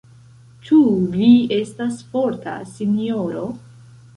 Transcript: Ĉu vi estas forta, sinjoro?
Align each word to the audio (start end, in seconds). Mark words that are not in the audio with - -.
Ĉu 0.69 0.77
vi 1.17 1.27
estas 1.57 1.99
forta, 2.15 2.57
sinjoro? 2.79 3.45